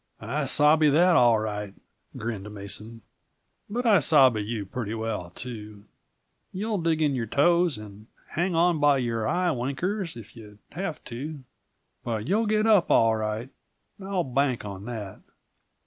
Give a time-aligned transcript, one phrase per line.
[0.19, 1.75] "I sabe that, all right,"
[2.17, 3.03] grinned Mason.
[3.69, 5.85] "But I sabe you pretty well, too.
[6.51, 11.03] You'll dig in your toes and hang on by your eye winkers if you have
[11.03, 11.43] to.
[12.03, 13.49] But you'll get up, all right;
[14.03, 15.19] I'll bank on that.